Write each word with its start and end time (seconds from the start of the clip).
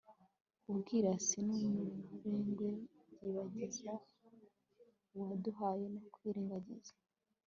ubwirasi 0.71 1.37
n'umurengwe 1.47 2.69
byibagiza 3.13 3.93
uwaguhaye 5.15 5.85
no 5.93 6.01
kwirengagiza 6.13 6.93